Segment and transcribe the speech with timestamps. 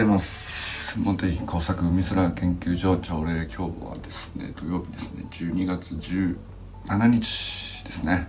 [0.00, 0.98] ざいます。
[0.98, 8.28] 茂木工作海空研究所朝礼今日はですね土曜日ですね12月17日ですね。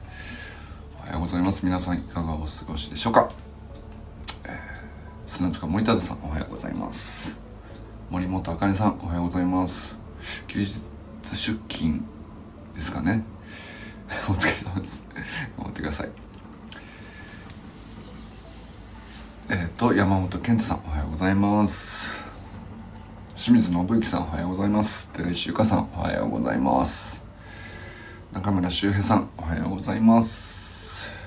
[1.00, 1.66] おはようございます。
[1.66, 3.32] 皆さんいかがお過ごしでしょうか、
[4.44, 4.52] えー、
[5.28, 7.38] 砂塚森田さんおはようございます。
[8.10, 9.96] 森本あかねさんおはようございます。
[10.48, 10.76] 休日
[11.24, 12.04] 出勤
[12.76, 13.24] ですかね。
[14.28, 15.08] お疲れ様です。
[15.58, 16.31] 頑張ってください。
[19.54, 22.18] えっ、ー、と山本健太さんおはようございます。
[23.36, 25.10] 清水信之さんおはようございます。
[25.10, 27.22] 寺石由香さんおはようございます。
[28.32, 31.20] 中村修平さんおはようございます。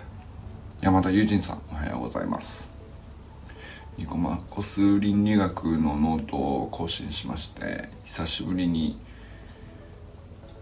[0.80, 2.72] 山田友人さんおはようございます。
[3.98, 8.98] ニコマコス倫理学のノートを更新しまして久しぶりに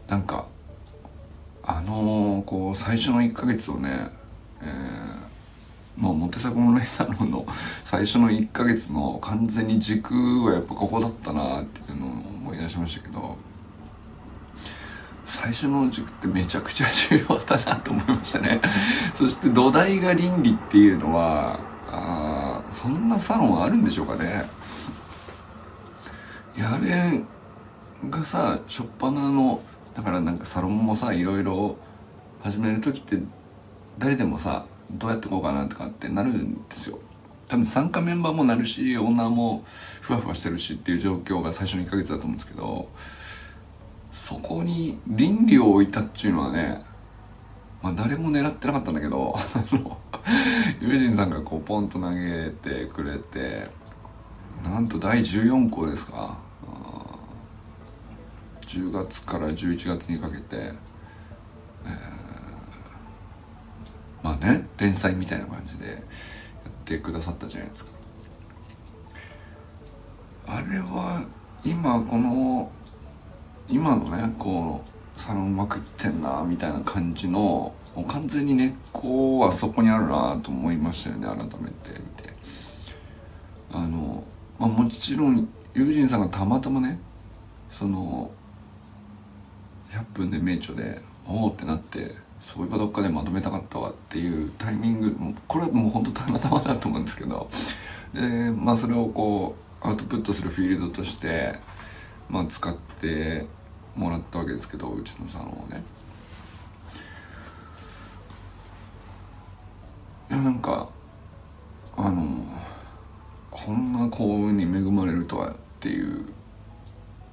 [0.08, 0.48] なんか
[1.62, 4.08] あのー、こう最初の1ヶ月をね、
[4.60, 5.31] えー
[5.96, 7.46] まあ、モテサコのレーダーの
[7.84, 13.36] 最初の1ヶ月の完全に軸はやっぱここだったなっていうのを思い出しましたけど
[15.26, 18.60] 最初の軸ってめちゃくちゃ重要だなと思いましたね。
[19.14, 21.58] そして土台が倫理っていうのは
[21.90, 24.44] あそんなサロンあるんでしょうかね。
[26.56, 27.22] やれ
[28.10, 29.60] がさ初っ端の
[29.94, 31.76] だからなんかサロンもさいろいろ
[32.42, 33.18] 始める時って
[33.98, 36.98] 誰でもさどうやってこうかなとかってなるんですよ。
[37.48, 39.62] 多分参加メンバーもなるしオーナーも
[40.00, 42.88] ふわふわしてるしっていう状況が最初の1ヶ月だと思うんですけど
[44.10, 46.82] そこに倫理を置いたっていうのはね
[47.82, 49.34] まあ誰も狙ってなかったんだけど
[50.80, 53.68] 友人さんがこうポンと投げてくれて
[54.64, 56.38] なんと第14項ですか。
[58.62, 60.72] 10月から11月にかけて、
[61.84, 62.21] えー
[64.22, 66.00] まあね連載みたいな感じでやっ
[66.84, 67.90] てくださったじゃないですか。
[70.46, 71.22] あれは
[71.64, 72.70] 今この
[73.68, 74.82] 今のねこ
[75.16, 82.32] うサロンうまくいってんなみたいな感じのもう完全に根っこはそこにあるなと思いましたよね改めて見て。
[83.72, 84.24] あの、
[84.58, 86.98] まあ、もちろん友人さんがたまたまね
[87.70, 88.30] その
[89.90, 95.16] 100分で名著でおおってなってそういえばどっかでまとめたかったわっていうタイミング
[95.46, 97.48] これはもう本当たまたまだと思うんですけど
[98.12, 101.58] でまあそれをこうアウトプットするフィールドとして、
[102.28, 103.46] まあ、使って
[103.96, 105.82] もらったわけですけどうちのサロンをね
[110.30, 110.88] いやなんか
[111.96, 112.44] あの
[113.50, 116.24] こんな幸運に恵まれるとはっていう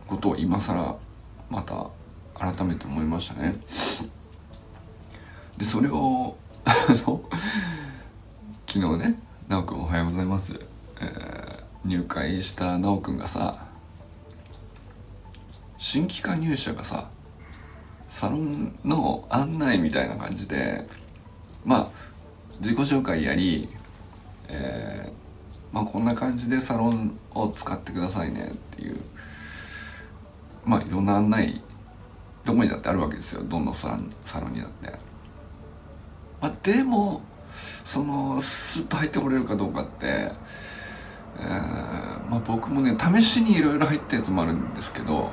[0.07, 0.97] ことを今更
[1.49, 1.87] また
[2.35, 3.55] 改めて思いましたね。
[5.59, 7.19] でそれを 昨
[8.65, 10.53] 日ね奈くんおはようございます、
[11.01, 13.67] えー、入会した奈くんがさ
[15.77, 17.09] 新規加入者がさ
[18.07, 20.87] サロンの案内みたいな感じで
[21.65, 21.87] まあ
[22.61, 23.67] 自己紹介やり、
[24.47, 29.01] えー、まあこんな感じでサロンを使ってくださいねっていう
[30.63, 31.61] まあいろんな案内
[32.45, 33.89] どこにだってあるわけですよどんどんサ
[34.39, 35.08] ロンにだって。
[36.41, 37.21] まあ、でも
[37.83, 45.29] そのスッと入ってこれるかどうかって、えーまあ、僕もね試しにいろいろ入ったやつもあるんですけど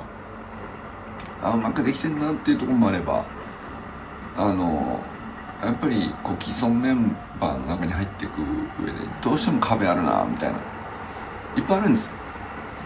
[1.41, 3.25] あうまくできてんなっていうところもあれば
[4.35, 4.99] あの
[5.63, 8.39] やっぱりこう既存メンバーの中に入っていく
[8.83, 10.59] 上でどうしても壁あるなみたいな。
[11.57, 12.11] いっぱいあるんです。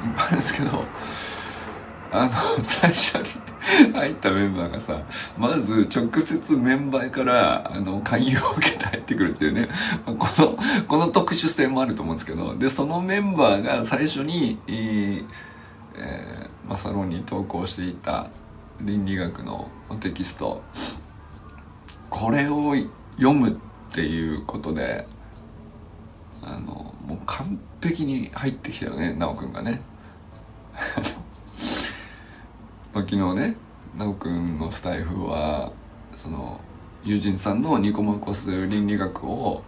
[0.03, 0.85] いっぱいあるんですけど
[2.11, 3.50] あの最初に
[3.93, 5.03] 入ったメンバーがさ、
[5.37, 9.69] まず直接メンバーからあの勧誘を受けて入ってくるっていうね、
[10.05, 10.57] この、
[10.87, 15.25] この特殊性もあると思うんですけど、で、そのメンバーが最初に、えー、
[15.95, 18.27] えー、まあ、サロンに投稿していた
[18.81, 20.63] 倫理学のテキスト、
[22.09, 22.75] これを
[23.17, 23.53] 読むっ
[23.93, 25.07] ていうことで、
[26.41, 29.81] あの、もう完璧に入ってきたよね、奈くんがね。
[32.93, 33.55] まあ、昨日ね
[33.97, 35.71] 奈くんのスタイフは
[36.15, 36.59] その
[37.03, 39.63] 友人さんのニコマコス倫理学を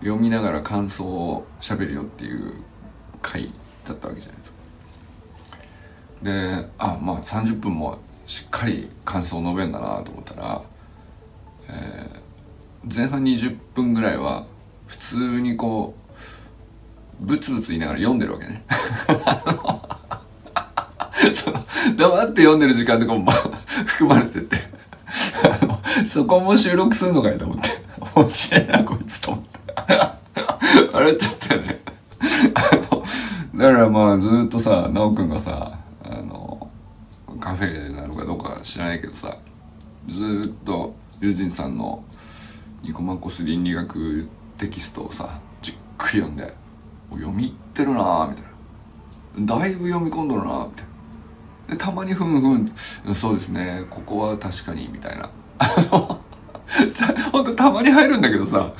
[0.00, 2.54] 読みながら感想をしゃべるよっていう
[3.20, 3.50] 回
[3.86, 4.58] だったわけじゃないですか。
[6.22, 10.62] であまあ30分もしっかり感想を述べんだなと思ったら、
[11.68, 14.46] えー、前半20分ぐらいは
[14.86, 15.94] 普通にこ
[17.20, 18.64] うブツブツ言いながら読んでるわけね。
[21.34, 21.64] そ の
[21.96, 23.32] 黙って読んでる時間とかも、ま、
[23.86, 24.56] 含まれてて
[26.06, 27.68] そこも収録するのかいと思って。
[28.14, 29.58] 面白いな、こいつと思って。
[30.92, 31.80] 笑っちゃったよね。
[32.54, 33.04] あの、
[33.58, 36.70] だからまあずっとさ奈くんがさあの
[37.40, 39.36] カフェなのかどうか知らないけどさ
[40.08, 42.04] ずっと友人さんの
[42.82, 44.28] ニコマコス倫理学
[44.58, 46.54] テキストをさじっくり読んで
[47.10, 50.87] 読み入ってるなみたいなだいぶ読み込んどるなみたいな
[51.68, 52.48] でたまにふんふ
[53.10, 55.30] んそうですねここは確かにみたいな。
[55.58, 56.20] あの
[57.32, 58.72] ほんとたまに入るんだけどさ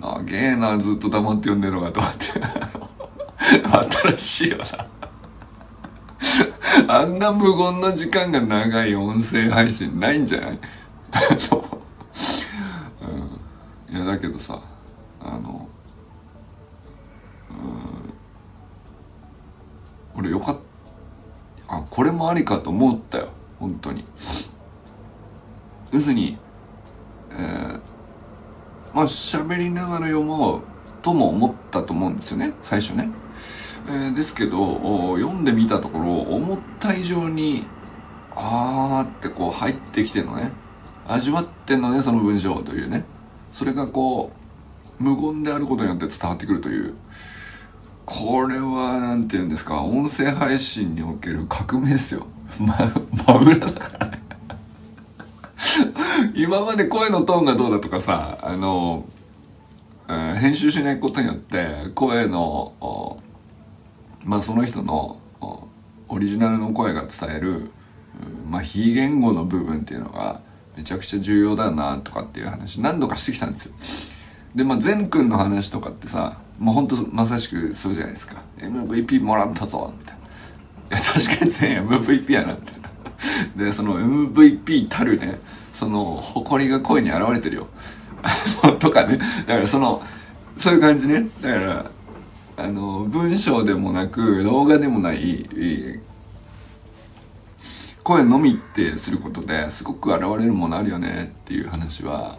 [0.00, 2.26] 長えなずっと黙って読んでるのかと思って。
[4.16, 4.64] 新しいよな。
[7.00, 10.58] あんな無言の時間が長い音声配信ないんじゃない？
[13.90, 14.58] うん、いやだけどさ
[15.20, 15.68] あの
[17.50, 18.14] うん。
[20.20, 20.61] 俺よかった。
[21.72, 23.28] あこれもありかと思ったよ。
[23.58, 24.04] 本当に。
[25.92, 26.38] 要するに
[27.30, 27.80] えー、
[28.94, 30.62] まあ喋りながら読もう
[31.02, 32.52] とも思ったと思うんですよね。
[32.60, 33.08] 最初ね、
[33.88, 37.66] えー、ですけど読んでみたところ思った以上に
[38.34, 40.52] あーってこう入ってきてのね
[41.08, 43.04] 味わってんのねその文章というね。
[43.52, 44.32] それがこ
[44.98, 46.94] う無言であることによって伝わってくるという
[48.06, 52.26] これは何て言うんですか音声配信における革命ですよ。
[52.60, 52.76] ま
[53.26, 54.22] 真裏だからね。
[56.34, 59.06] 今まで声のトーンがどうだとかさあの、
[60.08, 63.18] えー、編集しないことによって声の
[64.24, 65.18] まあその人の
[66.08, 67.70] オリジナルの声が伝える、
[68.50, 70.40] まあ、非言語の部分っていうのが
[70.76, 73.74] めちゃくちゃ重要だなとかっていう話何度かしてきたんですよ。
[74.54, 78.42] でまあ善くんの話とかってさもうほんとまさしくそうじゃないですか。
[78.58, 80.14] MVP もらったぞみたい
[80.90, 80.98] な。
[80.98, 82.90] いや確かに全員 MVP やなみたいな。
[83.56, 85.40] でその MVP たるね
[85.74, 87.66] その誇りが声に現れてるよ。
[88.78, 89.18] とかね。
[89.46, 90.02] だからその
[90.56, 91.28] そういう感じね。
[91.40, 91.90] だから
[92.58, 95.48] あの文章でもなく動画でもない
[98.04, 102.38] 声のみってすることですごく現れるものあるよねっていう話は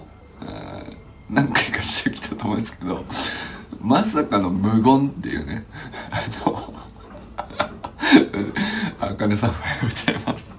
[1.30, 3.04] 何回かしてきたと思うんですけど。
[3.84, 5.66] まさかの無言っていうね。
[6.10, 6.74] あの
[9.02, 10.56] あかねさんおはようございます。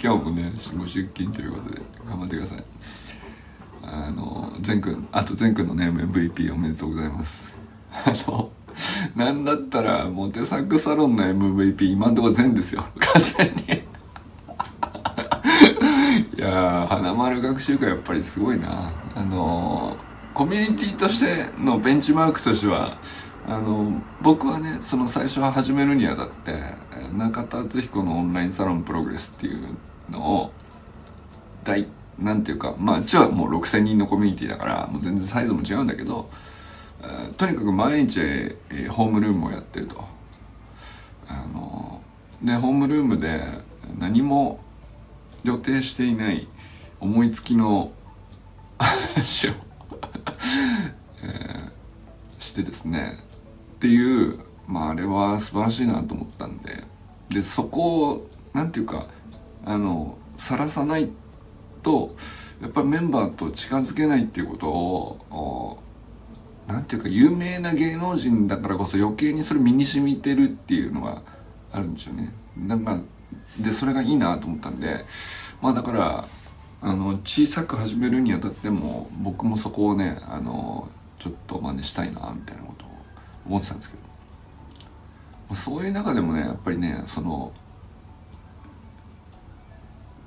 [0.00, 2.58] 今日もねご出勤ということで頑張ってください。
[3.82, 7.54] あの善くんあと善くんのね MVP おめでとうございます。
[7.90, 8.50] あの
[9.16, 12.84] なんだったらモテサクサロンの MVP 今んとこ善ですよ。
[12.98, 13.46] 完全
[13.78, 13.84] に。
[16.36, 18.92] いや花丸学習会やっぱりすごいな。
[19.14, 19.96] あの
[20.38, 22.96] コミュニティとしてのベンチマークとしては
[23.44, 26.54] あの僕はねその最初は始めるにあたって
[27.12, 29.66] 中田敦彦のオンラインサロンプログレスっていう
[30.08, 30.52] のを
[31.64, 31.88] 大
[32.20, 36.30] なんていうかまあうちはもう6,000人のコミュニティだからもう全然サイズも違うんだけど、
[37.36, 40.04] とにかく毎日、えー、ホームルームをやってると。
[41.26, 42.00] あの
[42.44, 43.42] でホームルームで
[43.98, 44.60] 何も
[45.42, 46.46] 予定していない
[47.00, 47.90] 思いつきの
[48.78, 49.67] 話を
[51.22, 51.70] え、
[52.38, 53.12] してですね
[53.76, 56.72] っていうまああれは素晴らしいなと思ったんで
[57.30, 59.08] でそこを何て言うか
[59.64, 61.08] あの晒さない
[61.82, 62.14] と
[62.60, 65.82] やっぱりメンバーと近づけないっていうことを
[66.66, 71.22] 何て言うか有名な芸能人だからこそ余計にそれ身に染みてるっていうのが
[71.72, 72.32] あるんですよね。
[72.56, 72.98] なんか
[73.58, 75.04] でそれがいいなと思ったんで
[75.62, 76.28] まあだから
[76.80, 82.88] あの小さく始めるにあたっても僕もそこをねあのちょっと真似したいなみたいなことを
[83.46, 84.08] 思ってたんですけど。
[85.54, 87.52] そういう中でもねやっぱりねその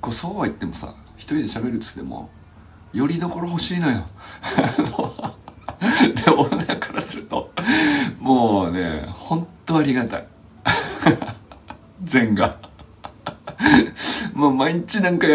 [0.00, 2.28] こうそうは言ってもさ一人で喋るっつっても
[2.92, 4.04] よりどころ欲しいのよ。
[5.80, 7.50] でオーナーからすると
[8.20, 10.26] もうね本当ありがたい。
[12.02, 12.58] 善が。
[14.34, 15.26] もう毎日なんか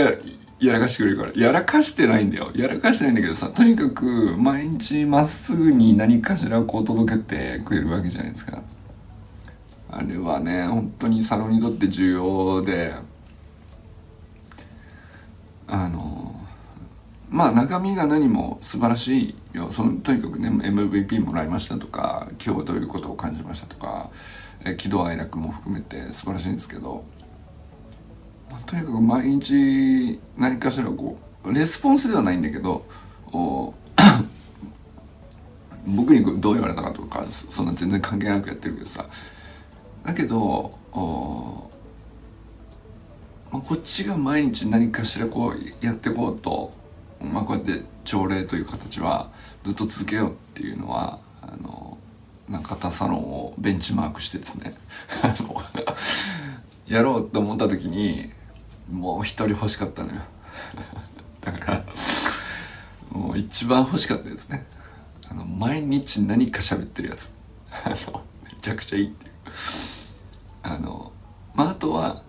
[0.60, 1.32] やらかしてくれるから。
[1.36, 2.52] やらかしてないんだよ。
[2.56, 8.62] やらかしてないんだけどさ、とにかく毎日まっすぐに何かしらこう届けてくれるわけじゃないですか。
[9.90, 12.94] あれはね、本当にサロンにとって重要で、
[15.68, 16.36] あの、
[17.30, 19.72] まあ中身が何も素晴らしいよ。
[19.72, 24.10] そのとにかくね、MVP もらいましたとか、今日どういうことを感じましたとか、
[24.66, 27.06] え喜怒哀楽も含めて素晴らしいんですけど、
[28.66, 32.86] とにかく毎日何かしらこうレスポンスではないんだけど
[35.86, 39.06] 僕にどう言われたかとかそんな全然関係なくやってるけどさ。
[40.04, 40.78] だけど
[43.52, 46.72] まあ、こっちが毎日何かしらこうやっていこうと、
[47.22, 49.32] まあ、こうやって朝礼という形は
[49.64, 51.98] ずっと続けようっていうのはあの
[52.50, 54.74] 中田サロンをベンチマークしてですね。
[56.88, 58.32] やろうと思った時に
[58.92, 60.22] もう一人欲しかったのよ。
[61.42, 61.86] だから
[63.12, 64.66] もう一番欲しかったですね。
[65.30, 67.34] あの毎日何か喋ってるやつ。
[67.84, 69.32] あのめちゃくちゃいいっていう。
[70.64, 71.12] あの
[71.54, 72.22] まああとは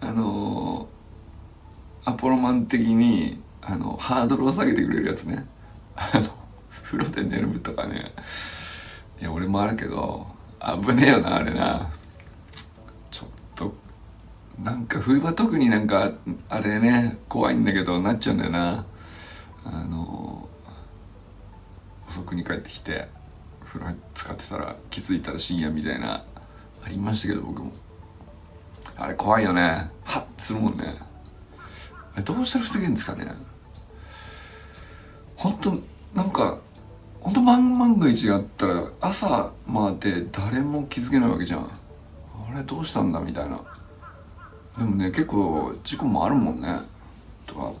[0.00, 0.88] あの
[2.04, 5.46] アポロマン的にあのハードルを下げてくれるやつね。
[5.96, 6.28] あの
[6.82, 8.12] 風呂で寝るとかね。
[9.20, 10.26] いや俺もあるけど
[10.60, 11.90] 危ねえよなあれな。
[14.62, 16.12] なんか冬は特になんか
[16.50, 18.84] あれね怖いんだけどなっちゃうんだよな。
[19.64, 20.48] あの
[22.08, 23.08] 遅くに帰ってきて
[23.64, 26.24] 風呂使ってたら気づいたら深夜みたいな
[26.84, 27.72] ありましたけど僕も。
[28.96, 29.90] あれ怖いよね。
[30.04, 30.94] ハッするもんね。
[32.14, 33.32] あれどうしたら防げるんですかね。
[35.36, 35.82] 本当
[36.14, 36.58] なんか
[37.20, 41.60] 本当万万が一があったら朝まで誰も気づけないわけじゃん。
[41.60, 43.60] あれどうしたんだみたいな。
[44.80, 46.68] でもね結構事故もあるもんね。
[47.46, 47.72] とか。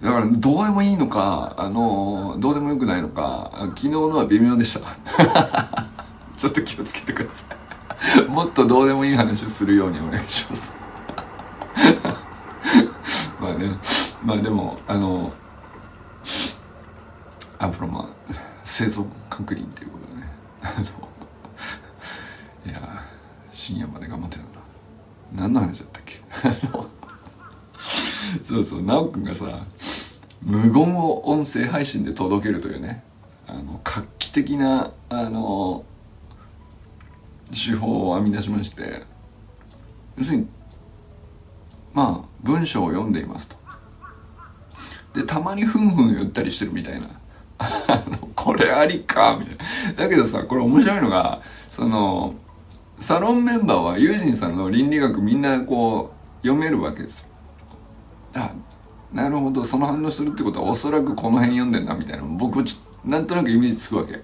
[0.00, 4.80] だからどうでもいいのかあのどうでもよくないのか昨日のは微妙でした。
[6.36, 7.44] ちょっと気をつけてくださ
[8.24, 8.28] い。
[8.28, 10.74] もっとどうでもいい話をするようにお願いします。
[13.38, 13.68] まあね。
[14.24, 15.30] まあでもあの
[17.58, 18.08] アプロマン
[18.64, 20.32] 製造確認ということでね。
[22.64, 23.02] いや
[23.50, 24.55] 深夜まで頑張ってた
[25.36, 26.20] 何の話だったっけ？
[28.48, 29.64] そうそう奈くんがさ
[30.42, 33.02] 無言を音声配信で届けるというね
[33.46, 35.84] あの画期的なあの
[37.50, 39.02] 手法を編み出しまして
[40.18, 40.48] 要するに
[41.92, 43.56] まあ文章を読んでいますと。
[45.14, 47.08] でたまにふんふん言ったりしてるみたいな。
[48.34, 49.64] これありかみたいな。
[50.04, 51.40] だけどさこれ面白いのが
[51.70, 52.34] その
[52.98, 56.12] サロンメンバーはユージンさんの倫理学みんなこ
[56.42, 57.22] う読めるわけです。
[57.22, 57.28] よ
[58.34, 58.52] あ
[59.12, 59.64] なるほど。
[59.64, 62.24] その反応するってことはおそらくこの辺読んでんなみたいな。
[62.24, 64.22] 僕ちなんとなくイメージつくわけ。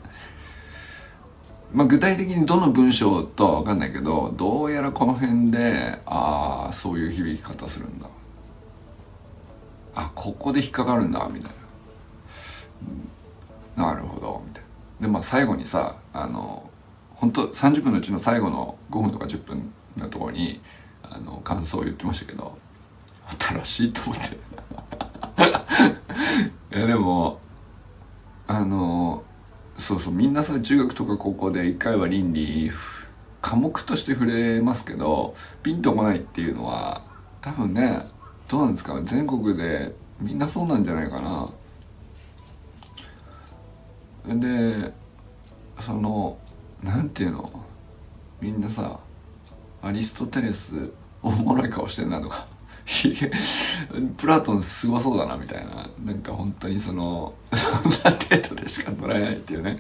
[1.72, 8.08] まあ具体的にどの文章とは分かんないけどどうやらこの辺でああそういう響き方するんだ。
[9.94, 11.50] あここで引っかかるんだみたい
[13.76, 14.62] な、うん、なるほどみたい
[15.00, 15.06] な。
[15.06, 16.68] でまあ最後にさあの
[17.22, 20.60] 本当30分のうちの最後の5分とか10分のところに
[21.04, 22.58] あの感想を言ってましたけど
[23.38, 24.36] 新しいと思って。
[26.76, 27.38] いやでも
[28.48, 29.22] あの
[29.78, 32.72] そうそうみんなさ中学とか高校で一回は倫理
[33.40, 37.02] 科目として触れますけどピンとこないっていうのは
[37.40, 38.04] 多分ね
[38.48, 39.00] どうなんですか？
[39.04, 41.48] 全国でみんなそうなんじゃないかな。
[44.26, 44.92] で
[45.78, 46.36] その
[46.82, 47.64] なんていうの？
[48.40, 49.00] みんなさ
[49.82, 50.90] アリストテレス
[51.22, 52.46] おもろい顔してんなとか。
[54.18, 55.88] プラトンすごそうだなみたいな。
[56.04, 59.78] なんか本当にそのそんな程度でしか捉えないっていうね。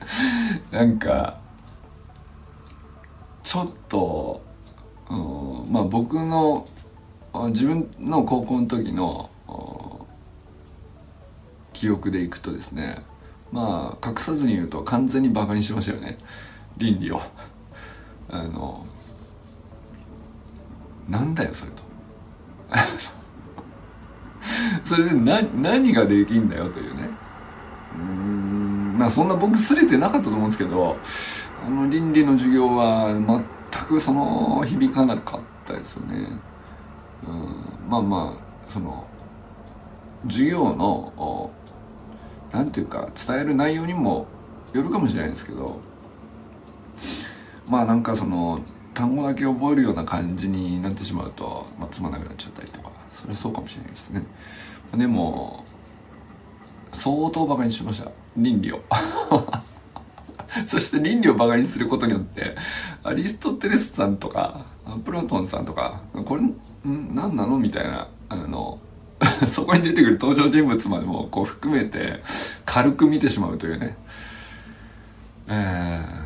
[0.70, 1.38] なんか
[3.42, 4.40] ちょっと、
[5.10, 6.66] うん、まあ僕の
[7.48, 9.28] 自分の高校の時の
[11.72, 13.02] 記憶でいくとですね
[13.50, 16.18] まあ隠さずに言うと完全にバカにしましたよね。
[16.76, 17.20] 倫理を。
[18.30, 18.86] あの
[21.08, 21.82] なんだよそれと。
[24.84, 27.08] それでな何ができんだよというね。
[27.94, 30.96] うんまあそんな僕すれてなかったと思うんですけど
[31.64, 33.44] あの倫理の授業は全
[33.86, 36.26] くその響かなかったですよね。
[37.26, 39.04] うんまあまあその
[40.26, 41.50] 授業の
[42.52, 44.26] 何ていうか伝える内容にも
[44.72, 45.80] よるかもしれないですけど
[47.72, 48.60] まあなんかその
[48.92, 54.26] 単語だけ覚えるような感じになってしまうと、まあ、つまなくなっちゃったりとかそれはそうかもしれないですね。
[54.94, 55.64] でも
[56.92, 58.10] 相当バカにしました。
[58.36, 58.82] 倫理を。
[60.68, 62.54] そして倫理をバカにすることによって
[63.02, 64.66] アリストテレスさんとか
[65.02, 66.54] プラトンさんとかこれん？
[67.14, 67.58] 何なの？
[67.58, 68.80] みたいなあの
[69.48, 72.22] そこに出てくる登場人物までもこう含めて
[72.66, 73.96] 軽く見てしまうというね。
[75.48, 76.21] えー。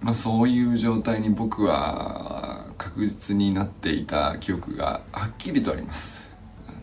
[0.00, 6.30] まあ、そういう状態に僕は確実になっていた記憶がはっきりとあります。
[6.66, 6.78] あの、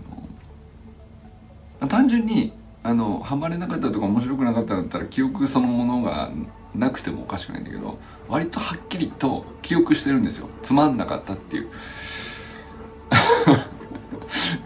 [1.79, 2.53] まあ、単純に
[2.83, 6.29] あのハマれなかったとか面白くなかったんだったら記憶そのものが
[6.75, 10.49] なくてもおかしくないんだけど割とはっきりと記憶してるんですよ。
[10.61, 11.69] つまんなかったっていう。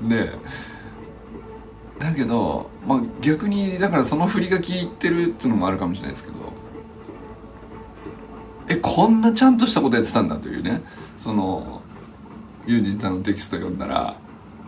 [0.09, 0.33] で
[1.99, 6.35] だけど、まあ、逆にだからその振りが効いてるっていうのもあるかもしれないですけど
[8.69, 10.81] えこんなちゃんとしたことやってたんだというね。
[11.17, 11.81] その
[12.65, 14.15] ユージさんのテキスト読んだら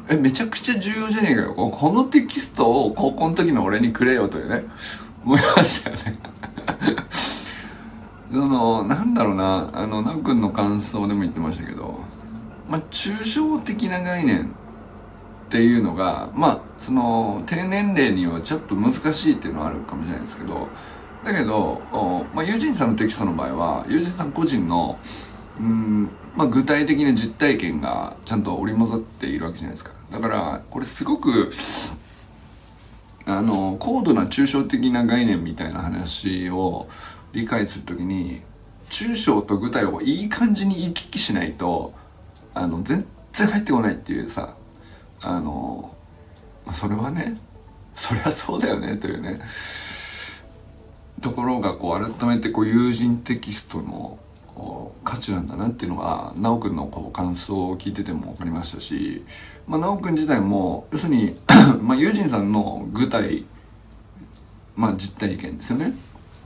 [0.09, 1.53] えめちゃくちゃ重要じゃねえかよ。
[1.53, 4.65] このテキストを高校の時の俺にくれよというね
[5.23, 6.19] 思いましたよね。
[8.31, 9.69] そのなんだろうな。
[9.73, 11.99] あのなおくんの感想でも言ってましたけど
[12.67, 14.47] まあ抽象的な概念っ
[15.49, 20.69] ていうのがまあその低年齢にはちょっと難しいっていうのはあるかもしれないですけど
[21.23, 21.81] だけど、
[22.33, 24.97] まあ、ユージンさんのテキストの場合はユージンさん個人の
[25.59, 29.91] うん、まあ、具体的な実体験がちゃんと織り交ざっているわけじゃないですか。
[30.11, 31.51] だからこれすごく
[33.25, 36.87] あの高度な抽象的な概念みたいな話を
[37.33, 38.41] 理解するときに
[38.89, 41.93] 抽象と具体をいい感じに行き来しないと
[42.53, 44.55] あの全然入ってこないっていうさ
[45.21, 45.95] あの
[46.71, 47.37] それはね
[47.95, 49.39] そりゃそうだよねというね。
[51.21, 54.19] ところがこう改めてこう友人テキストの
[55.03, 59.23] 価値なんだなっていうのが修くんのこう感想を聞いてても分かりましたし、
[59.67, 61.39] まあ、修くん自体も要するに
[61.81, 63.45] まあ友人さんの具体、
[64.75, 65.93] まあ、実体験ですよね。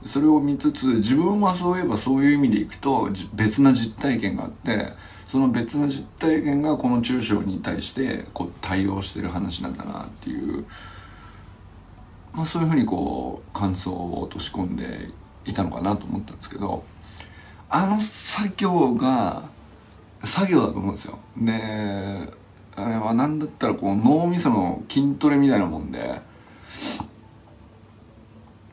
[0.04, 4.92] それを見つつ自分はそういえばそういう意味でいくと別な実体験があって
[5.26, 10.64] その別な実体験がこの中小に対してこう対応してる話なんだなっていう、
[12.36, 15.08] まあ、そういうふうにこう感想を落とし込んで
[15.46, 16.84] いたのかなと思ったんですけど
[17.70, 19.48] あの作業が
[20.22, 21.18] 作業だと思うんですよ。
[21.36, 22.36] で
[22.76, 26.20] あれは何だったらこう脳みその筋トレみたいなもんで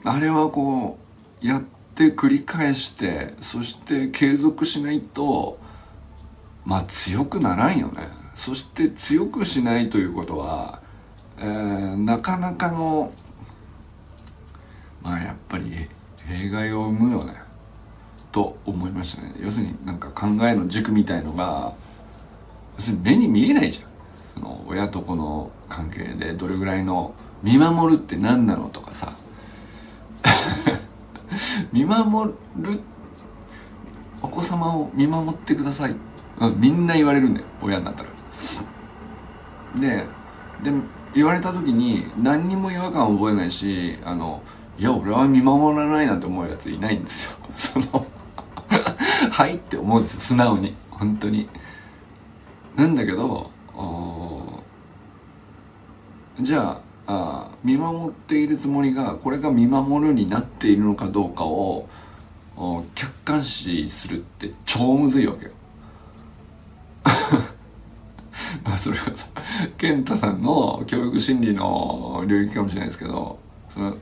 [0.03, 0.97] あれはこ
[1.41, 1.61] うやっ
[1.95, 5.57] て繰り返してそして継続しないと
[6.65, 10.81] まあ強くならんよねそして強くしないということは、
[11.39, 13.13] えー、なかなかの
[15.03, 15.71] まあやっぱり
[16.27, 17.33] 弊害を生むよね。
[18.31, 19.35] と思いましたね。
[19.39, 21.73] 要するになんか考えの軸みたいのが
[22.77, 23.89] 要するに目に見えないじゃん。
[24.35, 29.13] その親と子の関係でどれぐらいの見守るって何なのとかさ。
[31.71, 32.79] 見守る
[34.21, 35.95] お子様を見守ってください。
[36.57, 38.09] みんな言われるんだよ親になったら。
[39.79, 40.07] で
[40.63, 40.71] で
[41.13, 44.41] 言われた時に何にも違和感を覚えないしあの
[44.77, 47.31] いや俺は見守らないなんて思うやついないんですよ。
[47.55, 48.07] その
[49.31, 50.75] はいって思うんですよ素直に。
[50.89, 51.47] 本当に。
[52.75, 53.51] なんだけど
[56.39, 61.87] じゃああ見守っているつもりがこれが見守るになっているのかどうかを
[62.95, 65.51] 客観視するって超むずいわけよ。
[68.63, 69.27] まあそれはさ
[69.77, 73.37] 健太さんの教育心理の領域かもしれないですけど
[73.69, 73.95] その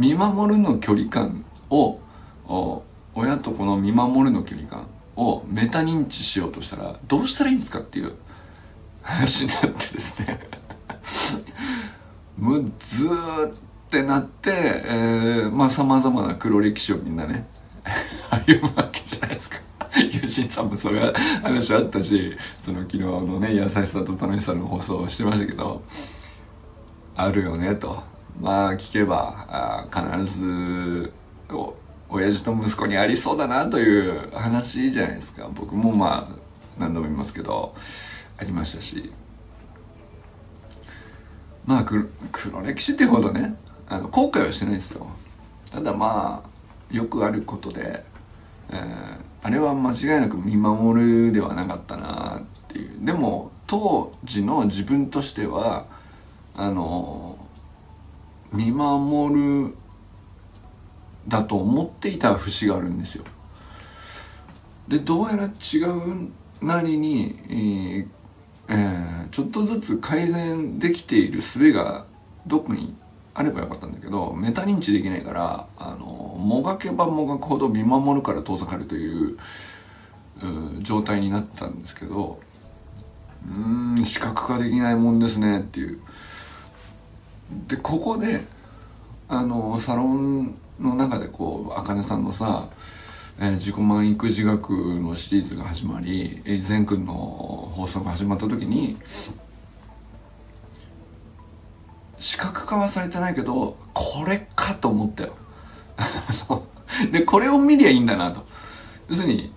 [0.00, 2.00] 見守るの距離感を
[3.14, 8.14] 親とこの見守るの距離感をメタ認知しようとしたらどうしたらいいんですかっていう
[9.02, 10.40] 話になってですね。
[12.38, 13.52] むずーっ
[13.90, 14.50] てなって、
[14.86, 17.46] えー、まあ様々な黒歴史をみんなね
[18.46, 19.58] 歩むわけじゃないですか。
[20.00, 25.82] 友人さんもそういう話あったしその昨日のね優しさと楽しさの放送をしてましたけど
[27.16, 28.09] あるよねと。
[28.40, 31.12] まあ聞けばあ必ず
[31.50, 31.74] お
[32.08, 35.48] 親父と息子にありそうだなという話じゃないですか。
[35.52, 36.34] 僕もまあ
[36.78, 37.74] 何度も言いますけど
[38.38, 39.12] ありましたし。
[41.66, 42.06] まあ黒
[42.62, 43.54] 歴史ってほどね
[43.86, 45.06] あの後悔はしてないですよ。
[45.70, 48.02] ただまあよくあることで、
[48.70, 53.04] えー、あれは間違いなく見守るではなかったなっていう。
[53.04, 55.84] でも当時の自分としては
[56.56, 57.29] あの
[58.52, 59.34] 見守
[59.68, 59.74] る
[61.28, 63.24] だと思っていた節があるんですよ。
[64.88, 68.08] でどうやら違うなりに、えー
[68.68, 72.06] えー、ちょっとずつ改善できている術が
[72.46, 72.96] どこに
[73.34, 79.38] あればよかったんだけどメタ認知できないからあのもがけばもがくほど見守るから遠ざかるという
[80.80, 82.40] 状態になったんですけど
[83.48, 86.00] うん視覚化できないもんですねっていう
[87.68, 88.44] でここで
[89.28, 92.68] あのサロンの中でこう茜さんのさ、
[93.38, 97.12] えー、自己満育児学のシリーズが始まり、善くんの
[97.76, 98.96] 放送が始まった時に
[102.18, 105.34] 視覚化はされてないけどこれかと思ったよ。
[107.12, 108.44] でこれを見りゃいいんだなと。
[109.08, 109.52] 要するに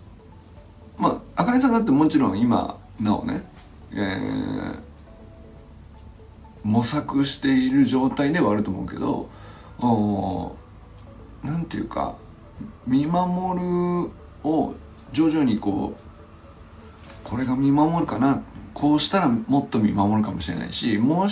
[0.97, 3.43] まあ茜さんだってもちろん今なおね、
[3.91, 4.75] えー、
[6.63, 9.29] 模索している状態ではあると思うけど
[11.43, 12.15] 何て言うか
[12.87, 14.11] 見守る
[14.43, 14.73] を
[15.11, 16.01] 徐々にこう
[17.23, 21.27] これが見守るかなこうしたらもっと見守るかもしれないしもう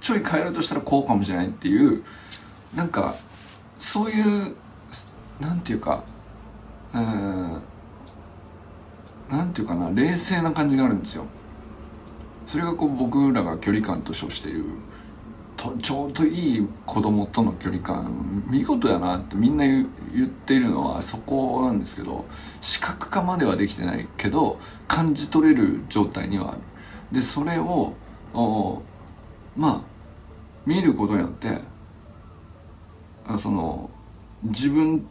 [0.00, 2.02] ちょい変えるとしたらこうかもしれないっていう
[2.74, 3.14] なんか
[3.78, 4.56] そういう
[5.40, 6.04] なんていうか
[6.94, 7.62] うん
[9.30, 11.24] なんていうかな冷静な感じがあるんですよ。
[12.52, 14.64] それがこう僕らが距離感と称している
[15.56, 19.86] とちょうどいい子供との距離感見事やなってみんな言
[20.26, 22.26] っているのはそこなんですけど
[22.60, 26.60] 視覚化まではできてないけど感じ取れる状態にはある
[27.10, 27.94] でそれを
[29.56, 29.80] まあ
[30.66, 31.58] 見ることによって
[33.38, 33.88] その
[34.42, 35.06] 自分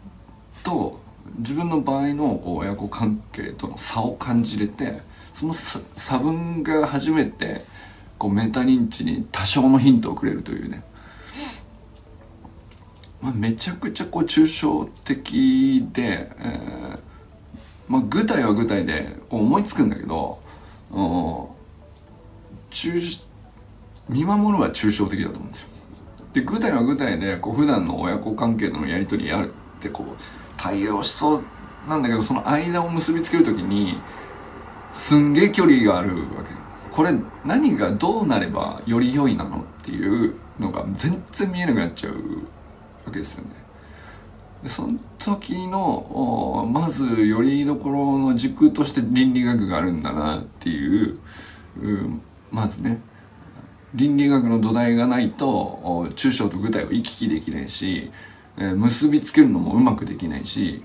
[0.63, 0.99] と
[1.37, 4.99] 自分の場合のこう親子関係との差を感じれて
[5.33, 7.63] その差分が初めて
[8.17, 10.83] こうメタ認知に多少のヒントをくれるというね、
[13.21, 16.99] まあ、めちゃくちゃこう抽象的で、えー
[17.87, 20.39] まあ、具体は具体でこう思いつくんだけど
[22.69, 23.21] 抽
[24.09, 25.67] 見守るは抽象的だと思うんですよ。
[26.33, 31.43] で具体は具体でこう普段の親子関係とのやり取りやるってこう対応しそう
[31.87, 33.99] なんだけどその間を結びつける時に
[34.93, 36.51] すんげえ距離があるわけ
[36.91, 37.11] これ
[37.45, 42.15] 何がどうなればより良いなのっていうのが全然見えなくなっちゃう
[43.05, 43.49] わけですよね。
[44.61, 51.17] でその時のまずよりどころの軸として倫理学があるんだなっていう
[52.51, 53.01] まずね。
[53.93, 58.11] 倫理学の土台がないと抽象と具体を行き来できないし、
[58.57, 60.83] えー、結びつけるのもうまくできないし、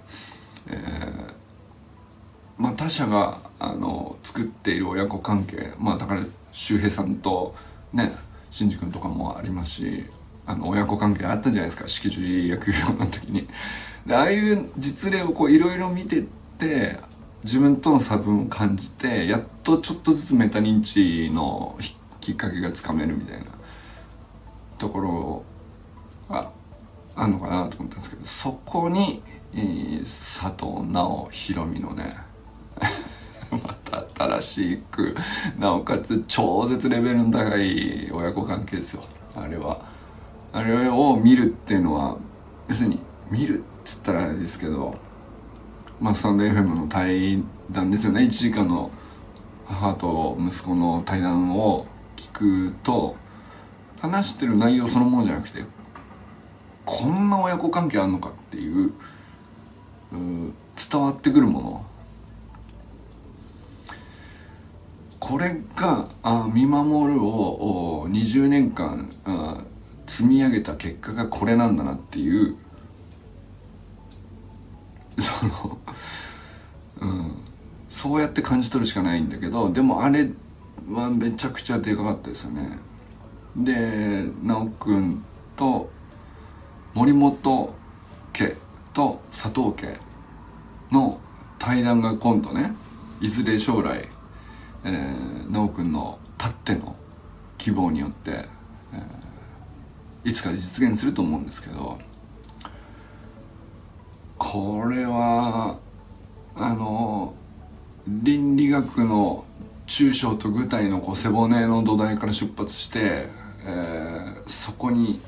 [0.68, 1.32] えー、
[2.58, 7.54] まあ、他者があの作っている親子関係まあだから周平さんと
[7.92, 8.12] ね
[8.50, 10.04] 真司君とかもありますし
[10.46, 13.48] あの親子関係あったじゃないですか式樹寺野球場の時に。
[14.06, 17.00] でああいう実例をこういろいろ見てって
[17.42, 21.76] 自分との差分を感じてやっとちょっとずつメタ認知の
[22.20, 23.46] きっかけがつかめるみたいな
[24.78, 25.44] ところ
[26.28, 26.50] が
[27.16, 29.22] あるのかなと思ったんですけどそこに、
[29.54, 32.16] えー、佐藤直弘美のね
[33.50, 34.04] また
[34.38, 35.16] 新しく
[35.58, 39.04] なおかつ超絶レベルの高い親子関係ですよ。
[39.34, 39.80] あれは。
[40.52, 42.16] あれを見るっていうのは
[42.68, 43.00] 要するに
[43.30, 44.94] 見るっつったらあれですけど
[46.00, 48.22] まあスタンド FM の対談ですよね。
[48.22, 48.90] 1時間の
[49.66, 52.30] 母と息子の対談を聞
[52.70, 53.16] くと
[54.00, 55.64] 話してる内容そのものじゃなくて
[56.86, 58.92] こんな親子関係あんのかっていう
[60.10, 61.86] 伝わってくるもの。
[65.18, 69.64] これがあ見守るを20年間あ
[70.06, 72.56] 積み上げた結果がこれなんだなっていう
[75.18, 75.78] その、
[77.00, 77.32] うん、
[77.88, 80.30] そうやって感じ取るしかないんだけどでもあれ
[80.88, 82.78] はめちゃくちゃでかかったですよね。
[83.56, 85.24] で直くん
[85.56, 85.90] と
[86.96, 87.74] 森本
[88.32, 88.56] 家
[88.92, 90.00] と佐藤家
[90.90, 91.20] の
[91.58, 92.74] 対談が今度ね
[93.20, 94.08] いずれ将来
[94.86, 96.94] えー、奈くんのたっての
[97.58, 101.98] 希望によって、えー、いつか実現すると思うんですけど
[104.38, 105.78] これは
[106.54, 107.34] あの
[108.06, 109.44] 倫理学の
[109.88, 113.28] 抽象と具体のこう背骨の土台から出発して、
[113.64, 115.20] えー、そこに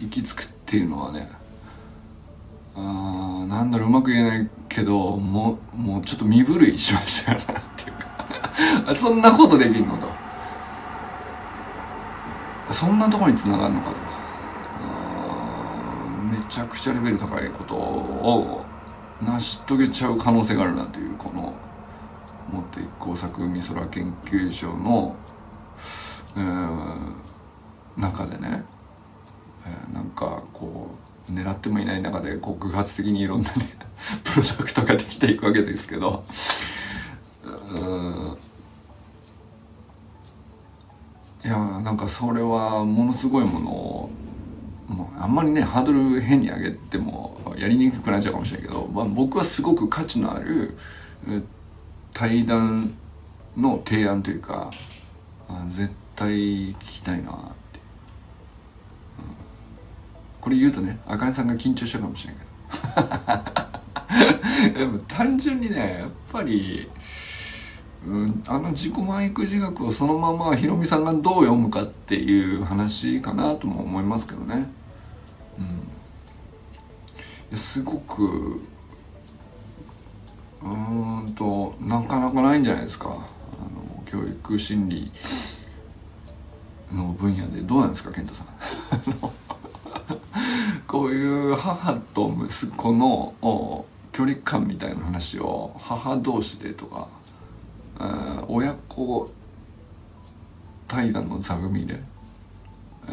[0.00, 1.28] 行き着くっていうのはね
[2.74, 10.08] あなんだろううまく言えないけどもうもうちょっと身震いしましたよなっていうか そんなことできんのと。
[12.70, 13.96] そんなとこにつながるのかと
[16.30, 18.64] めちゃくちゃレベル高いことを
[19.20, 21.52] 成し遂げちゃう可能性があるなというこの
[22.50, 25.14] もっと一工作美空研究所の、
[26.34, 28.64] えー、中でね、
[29.66, 30.90] え、なんかこ
[31.28, 33.54] う狙ってもいない中でこう偶発的にいろんなね
[34.24, 36.24] プロダクトができていくわけですけど。
[37.44, 38.38] うん。
[41.44, 44.10] いやなんかそれはものすごいものを
[44.88, 50.76] もうあんまりねハードル変に上げてもやりにくくなっちゃうかもしれないけど、まあ、僕はすごく価値のある
[52.12, 52.94] 対談
[53.56, 54.70] の提案というか
[55.66, 57.54] 絶対聞きたいな、
[60.42, 62.50] これ言うとねあかねさんが緊張しちゃうかもしれないけ
[64.74, 64.76] ど。
[64.78, 66.90] でも単純にねやっぱり
[68.04, 74.68] うん、あの自己満育自学をそのままひろみさんがどう読むかっていう話かなとも思いますけどね。
[77.52, 83.08] うん、すごくうーんとなかなかないんじゃないですか。
[83.08, 83.22] あの
[84.04, 85.12] 教育心理
[86.92, 88.48] の分野でどうなんですか健太さん。
[90.86, 97.08] こういう母と息子の距離感みたいな話を母同士でとか、
[97.98, 99.30] えー、親子
[100.86, 101.98] 対談の座組で、
[103.08, 103.10] え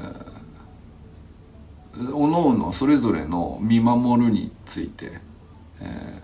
[1.98, 5.20] ー、おのおのそれぞれの見守るについて、
[5.80, 6.22] え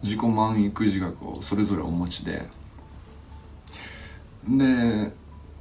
[0.00, 2.48] ー、自己満育自学をそれぞれお持ちで
[4.48, 5.12] で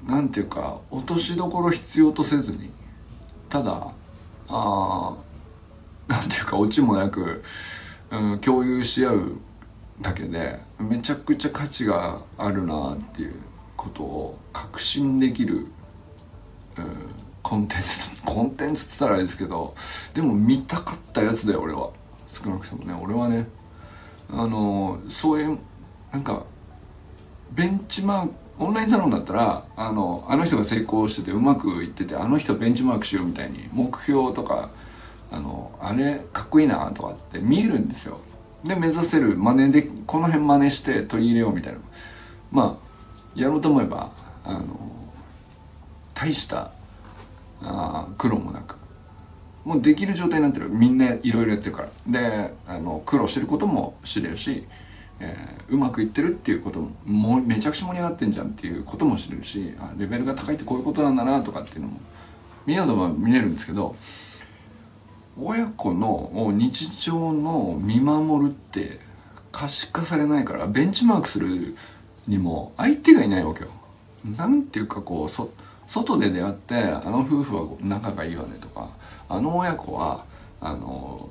[0.06, 2.72] なんていうか落としどころ必要とせずに
[3.54, 3.88] ただ
[4.48, 5.16] あ
[6.08, 7.44] なんていうかオチもなく、
[8.10, 9.32] うん、共有し合う
[10.02, 13.36] だけでめちゃくちゃ価値があるなっていう
[13.78, 15.68] ことを確信できる、うん、
[17.44, 19.76] コンテンツコンテンツっつったらあれですけど
[20.16, 21.92] でも見たかったやつだよ俺は。
[22.28, 23.48] 少なくともね俺はね。
[24.32, 25.60] あのそういう
[26.12, 26.44] なんか
[27.52, 34.70] ベンチマークオンラインサロンだったらあのあの人が成功しててうまくいっててあの人ベンチマークしようみたいに目標とか
[35.32, 38.20] あのあれかっこいいなとかって見えるんですよ。
[38.64, 41.80] で目指せる真似でこの辺真似して取り入れようみたいな。
[42.52, 44.12] まあやろうと思えば
[44.44, 44.80] あの
[46.14, 46.72] 大した
[47.64, 48.76] あ苦労もなく
[49.66, 50.70] もうできる状態になってる。
[50.70, 51.90] みんないろいろやってるから。
[52.08, 54.68] であの苦労してることも知れるし
[55.24, 62.00] えー、うまくいってるっていうことももめちゃくちゃ盛り上がってんじゃんっていうことも知れるしあレベルが高いってこういうことなんだなとかっていうのも
[62.66, 63.96] 見ようとは見れるんですけど
[65.40, 69.00] 親子の日常の見守るって
[69.52, 71.76] 可視化されないからベンチマークする
[72.28, 73.70] にも相手がいないわけよ。
[74.38, 75.50] なんていうかこうそ
[75.88, 78.90] 外で出会ってあの夫婦は仲がいいわねとか
[79.28, 80.26] あの親子は
[80.62, 81.30] あの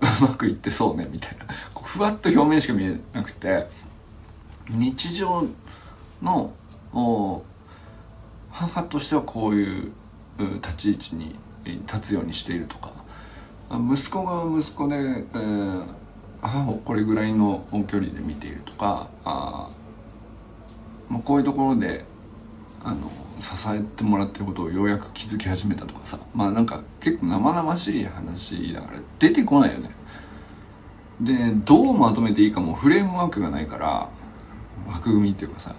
[0.00, 1.46] うまくいってそうねみたいな。
[1.74, 3.66] こうふわっと表面しか見えなくて
[4.68, 5.46] 日常
[6.22, 6.52] の
[8.50, 9.92] 母としてはこういう
[10.38, 12.96] 立ち位置に立つようにしているとか。
[13.70, 15.84] 息子が息子で、えー、
[16.40, 19.68] 母をこれぐらいの距離で見ているとかあ、
[21.08, 22.04] まあ、こういうところで
[22.82, 26.18] あの支えてもらってることをようやく気づき始めたとかさ。
[26.34, 29.90] まあなんか結構生々しい話だから出てこないよね。
[31.20, 34.08] でどうまとめていいかもフレームワークがないから
[34.86, 35.74] 枠組みっていうかさ、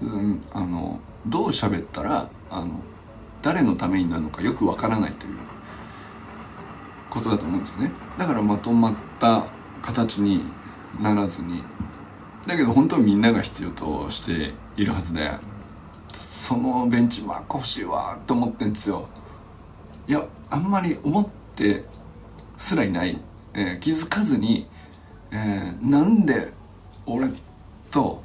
[0.00, 2.80] うん、あのどう喋ったらあの
[3.42, 5.34] 誰のためになるのかよくわからないという
[7.10, 7.92] ことだと思うんですよね。
[8.16, 9.46] だからまとまった
[9.82, 10.42] 形に
[11.00, 11.62] ならずに。
[12.46, 15.32] だけど本当はみんなが必要としているはずで
[16.38, 19.08] そのベンチマーク欲しいわと思ってんですよ。
[20.06, 21.84] いやあんまり思って
[22.56, 23.18] すらいない、
[23.54, 24.66] えー、気づかずに、
[25.30, 26.52] えー、なんで
[27.04, 27.28] 俺
[27.90, 28.22] と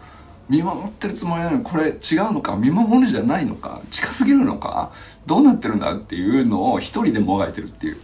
[0.48, 4.92] 見守ってるつもりなのにこれ違うのか見守るじゃないのか近すぎるのか
[5.26, 7.98] どうなってるんだっていうのを一人でもがいてるっていう。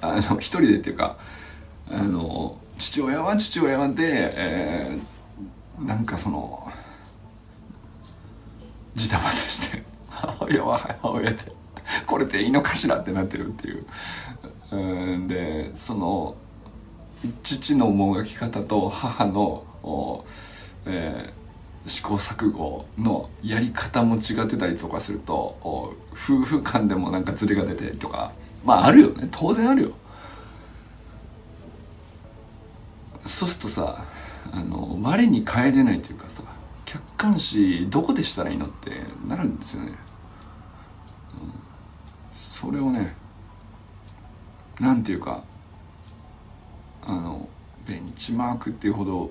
[0.00, 1.16] あの一人でっていうか
[1.88, 6.66] あの父親は父親で、えー、なんかその
[9.02, 11.38] ジタバタして母親は母親で
[12.06, 13.86] これでいいのかしらってなってるっていう。
[14.70, 16.36] うんでその
[17.42, 20.24] 父のもがき方と母の、
[20.86, 28.32] えー、試行錯誤のやり方も違ってたりとかすると夫婦間でもなんかズレが出てとか
[28.64, 29.28] まああるよね。
[29.30, 29.92] 当然あるよ。
[33.26, 34.04] そうするとさ
[34.52, 36.41] あの我に返れないというかさ
[37.22, 38.90] 観視どこでしたらいいのって
[39.28, 39.96] なるんですよね、うん、
[42.32, 43.14] それをね
[44.80, 45.44] なんていうか
[47.04, 47.48] あの
[47.86, 49.30] ベンチマークっていうほど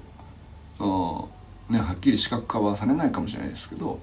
[1.70, 4.00] ね、はっきり視覚化はされないかもしれないですけど、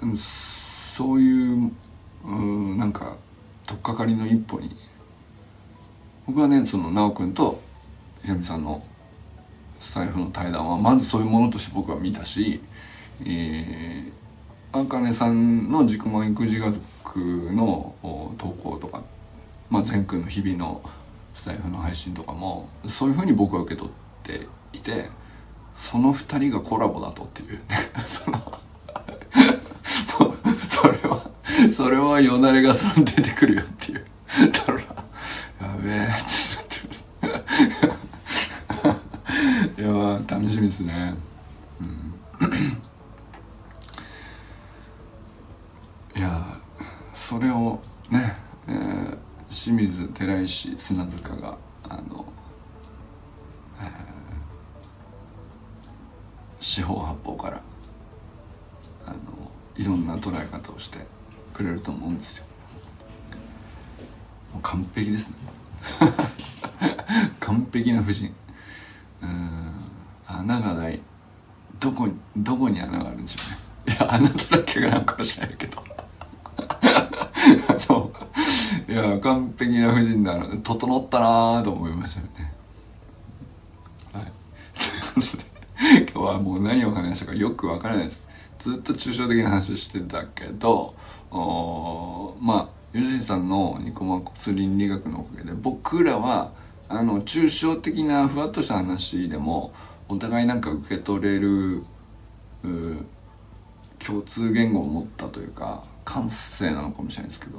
[0.00, 1.72] うん、そういう
[2.24, 3.16] うんなんか
[3.66, 4.70] 取っかかりの一歩に
[6.26, 7.60] 僕はねその直君と
[8.22, 8.82] ひろみさんの
[9.80, 12.60] スタイフの対談はまずそういうものとして僕は見たし、
[13.24, 16.76] えー、あかねさんの自己満育児学
[17.52, 17.94] の
[18.38, 19.02] 投稿とか、
[19.70, 20.82] まあ、善くんの日々の
[21.34, 23.92] スタイフの配信とかもそういうふうに僕は受け取っ
[24.24, 25.08] ていて
[25.76, 27.60] その2人がコラボだとっていう
[28.02, 28.38] その
[30.68, 31.30] それは
[31.74, 34.04] それはよだれがさん出てくるよっていう。
[34.52, 34.78] だから
[35.68, 37.86] やべえってなって。
[37.86, 37.97] る
[40.18, 41.14] や楽しみですね、
[41.80, 41.84] う
[42.44, 42.48] ん、
[46.18, 46.58] いや
[47.14, 49.16] それをね、えー、
[49.48, 51.56] 清水寺石砂塚が
[51.88, 52.24] あの、
[53.80, 53.86] えー、
[56.60, 57.62] 四方八方から
[59.06, 59.16] あの
[59.76, 60.98] いろんな捉え方をして
[61.54, 62.44] くれると思うんですよ。
[64.52, 65.34] もう完璧ですね。
[67.40, 68.34] 完璧な布陣
[69.22, 69.67] うん。
[70.38, 71.00] 穴がない。
[71.80, 73.40] どこどこに穴があるんでしょ
[73.86, 73.94] うね。
[73.94, 75.82] いや穴だらけがなんかもしれないけど。
[76.58, 78.12] あの
[78.88, 80.46] いや完璧な布陣だな。
[80.62, 82.52] 整ったなと思いましたよね。
[84.12, 84.22] はい。
[84.22, 88.28] ということで今日はもう何を話したかよくわからないです。
[88.58, 90.94] ずっと抽象的な話してたけど
[91.30, 96.52] おまあ吉井さんのニコマコス倫理学のおかげで僕らは
[96.88, 99.72] あの抽象的なふわっとした話でも
[100.08, 101.82] お互いなんか受け取れる
[103.98, 107.58] 共通言語を持ったというか感性なのかもしれないですけど、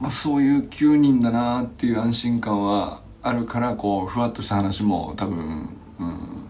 [0.00, 5.68] まあ、そういう9人だなっていう安心感はあるからこうふわっとした話も多分、
[6.00, 6.46] うん、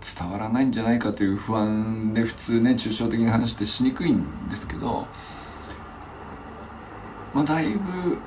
[0.00, 5.06] 伝わらないんじゃないかという不安で普通ね抽象的な話ってしにくいんですけど、
[7.32, 8.18] まあ、だいぶ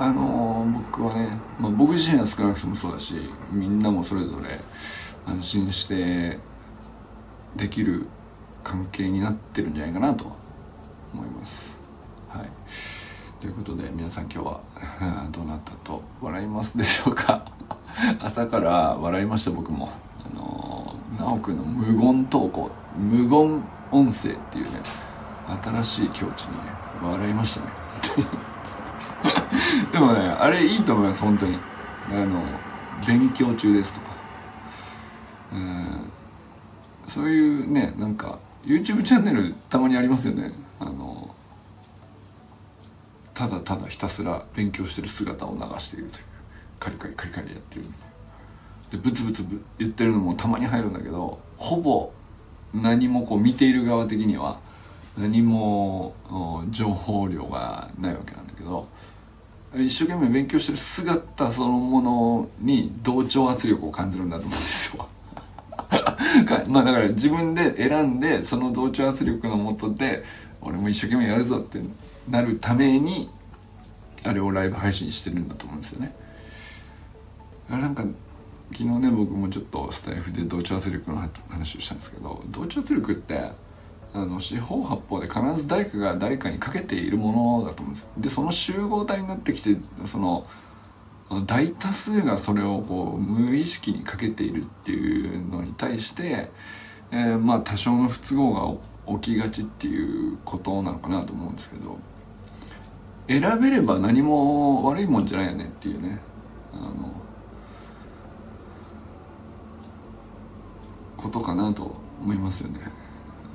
[0.00, 3.16] あの僕はね、まあ、僕自身は少なくともそうだし
[3.50, 4.60] みんなもそれぞれ
[5.26, 6.38] 安心して
[7.56, 8.06] できる
[8.62, 10.26] 関係になってるんじゃないかなと
[11.12, 11.80] 思います。
[12.28, 12.50] はい、
[13.40, 14.60] ということで皆さん今日は
[15.32, 17.50] どうなったと笑いますでしょうか？
[18.22, 19.90] 朝から笑いました僕も。
[20.24, 24.80] あの直くんの無言投稿無言音声っていうね
[25.62, 26.70] 新しい境地にね
[27.02, 27.72] 笑いましたね。
[29.92, 31.58] でもねあれいいと思います本当に。
[32.10, 32.42] あの
[33.06, 34.06] 勉強中ですとか。
[35.52, 36.10] うん。
[37.06, 40.52] そういうねなんか YouTube チャンネルたまにありますよね。
[40.80, 41.30] あの
[43.34, 46.24] ただただひたすら勉強してる姿を流しているという。
[46.78, 47.84] カリカリカリカリやってる
[48.90, 49.44] でブツブツ
[49.78, 52.12] 言ってるのもたまに入るんだけどほぼ
[52.72, 54.60] 何もこう見ている側的には
[55.16, 56.14] 何も
[56.70, 58.88] 情報量がないわけなんだけど
[59.74, 65.08] 一生懸命勉強してる姿そのものに同調圧力を感じるんだと思うんですよ。
[66.68, 70.24] まあだから自分で選んでその同調圧力のもとで
[70.60, 71.80] 俺も一生懸命やるぞって
[72.28, 73.30] なるために
[74.24, 76.14] あれをライブ配信してるんだと思うんですよね。
[77.68, 78.02] なんか
[78.72, 83.50] 昨日ね僕もちょっとスタイフで同調圧力の話をしたんですけど同調圧力って
[84.14, 90.46] あの四方八方で必ず誰かが誰かにかけているものだと思うんですよでその集合体になってきてその
[91.46, 96.48] 大多数がそれをこう無意識にかけているっていうのに対して、
[97.10, 101.98] えー、まあ多少の不都合が起きがちっていうことなのかなと思うんですけど
[103.28, 106.18] 選べれば何も悪いもんじゃないよねっていうね
[106.72, 107.12] あの
[111.18, 112.80] ことかなと思いますよね。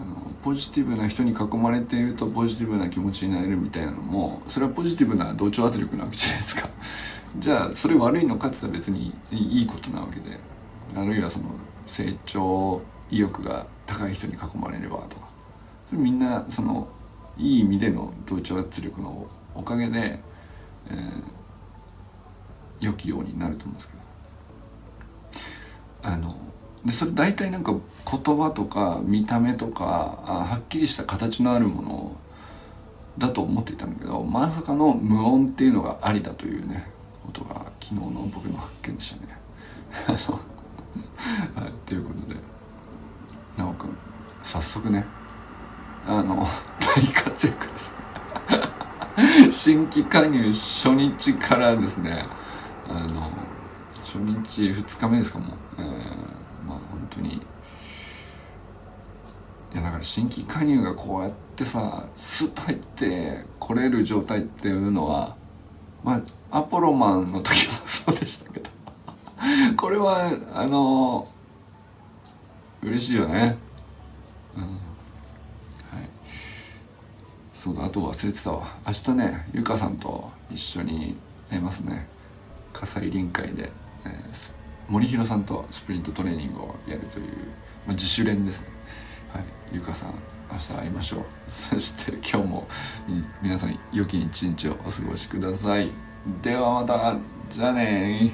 [0.01, 6.69] あのポジティブな人に囲まれているとポジティブな気持ちになれるみたいなのもそれはポジティブな同調圧力なわけじゃないですか。
[7.39, 10.39] じゃあそれ悪いのかって言ったら別にいいことなわけで
[10.95, 11.45] あるいはその
[11.86, 15.27] 成長意欲が高い人に囲まれればとか。
[15.89, 16.88] それみんなその
[17.38, 20.19] いい意味での同調圧力のおかげで、
[20.89, 24.03] えー、良きようになると思うんですけど。
[26.03, 26.36] あの
[26.85, 32.17] でそれ大体なんか言葉とか見た目とかあはっきりした形のあるもの
[33.17, 36.87] だと思っていたんだけどまさかの無音っていうのがありだというね
[37.25, 39.37] ことが昨日の僕の発見でしたね。
[41.55, 42.39] はい、ということで
[43.55, 43.97] 奈くん
[44.41, 45.05] 早速ね
[46.05, 46.45] あの
[46.79, 47.95] 大活躍です
[49.51, 52.25] 新規加入初日からですね
[52.89, 53.31] あの
[54.03, 56.42] 初日2日目ですかもう、えー、
[57.16, 57.41] 当に。
[59.74, 65.36] いやだから新規加入がこうやってさスッと入って来れる状態っていうのは
[66.03, 68.70] まあアポロマンの時もそうでしたけど。
[69.76, 71.28] これはあの
[72.82, 73.57] 嬉しいよね。
[74.55, 74.64] うん。
[74.64, 74.72] はい。
[77.53, 78.68] そうだあと忘れてたわ。
[78.86, 81.18] 明日ねゆかさんと一緒に
[81.49, 82.07] やりますね。
[82.72, 83.72] 火災臨界で、
[84.05, 84.53] えー、
[84.89, 87.27] 森弘さんとスプリントトレーニングをやるという、
[87.86, 88.67] まあ、自主練ですね。
[89.34, 89.43] はい。
[89.71, 90.13] ゆかさん
[90.51, 91.23] 明日会いましょう。
[91.49, 92.67] そして今日も
[93.41, 95.89] 皆さん良き一日をお過ごしください。
[96.41, 97.15] ではまた。
[97.49, 98.34] じゃあね